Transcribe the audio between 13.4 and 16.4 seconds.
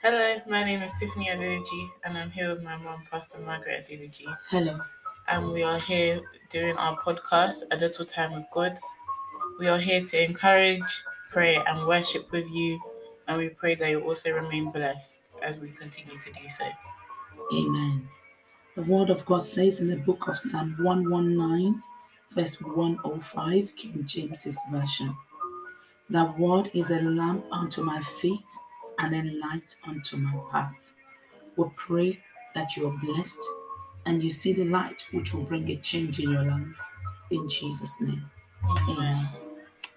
pray that you also remain blessed as we continue to